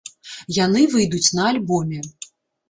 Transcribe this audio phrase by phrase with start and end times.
[0.65, 2.01] Яны выйдуць на альбоме.